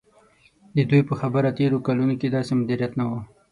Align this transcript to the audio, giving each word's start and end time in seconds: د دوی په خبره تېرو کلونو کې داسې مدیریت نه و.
د 0.75 0.77
دوی 0.89 1.01
په 1.09 1.13
خبره 1.19 1.49
تېرو 1.59 1.77
کلونو 1.87 2.13
کې 2.19 2.27
داسې 2.35 2.51
مدیریت 2.59 2.93
نه 2.99 3.05
و. 3.09 3.11